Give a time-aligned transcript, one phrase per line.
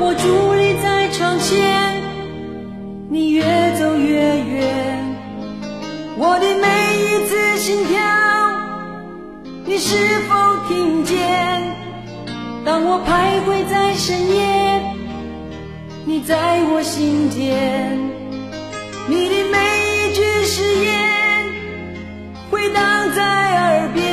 [0.00, 2.00] 我伫立在窗前，
[3.10, 3.42] 你越
[3.78, 5.16] 走越远，
[6.16, 6.66] 我的每
[7.02, 7.98] 一次心跳，
[9.66, 11.18] 你是否听见？
[12.64, 14.80] 当我徘徊在深夜，
[16.04, 17.98] 你在我心间，
[19.08, 19.58] 你的每
[20.06, 20.94] 一句誓言
[22.50, 24.07] 回荡在耳边。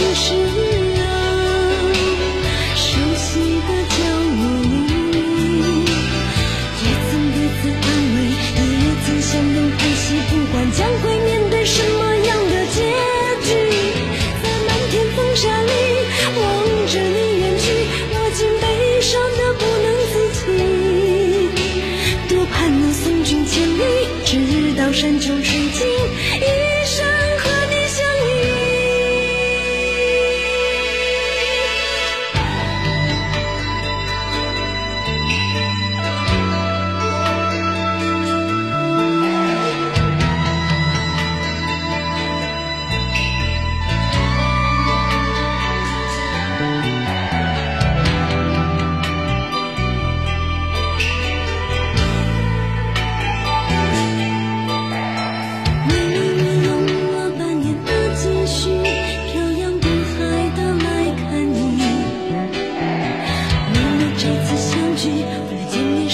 [0.00, 0.47] 你是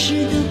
[0.05, 0.44] chegar.